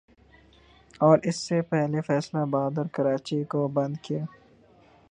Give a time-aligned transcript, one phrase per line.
[1.01, 4.23] اور اس سے پہلے فیصل آباد اور کراچی کو بند کیا